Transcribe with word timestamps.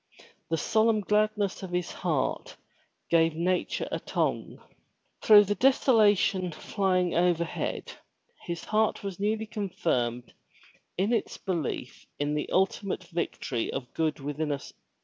The 0.49 0.57
solemn 0.57 1.01
gladness 1.01 1.61
of 1.61 1.69
his 1.69 1.91
heart 1.91 2.57
gave 3.11 3.35
nature 3.35 3.87
a 3.91 3.99
tongue. 3.99 4.59
Through 5.21 5.43
the 5.43 5.53
desolation 5.53 6.51
flying 6.51 7.13
over 7.13 7.43
head, 7.43 7.91
his 8.47 8.63
heart 8.63 9.03
was 9.03 9.19
newly 9.19 9.45
confirmed 9.45 10.33
in 10.97 11.13
its 11.13 11.37
belief 11.37 12.07
in 12.17 12.33
the 12.33 12.49
ultimate 12.49 13.03
victory 13.09 13.71
of 13.71 13.93
good 13.93 14.19
within 14.19 14.51
us. 14.51 14.73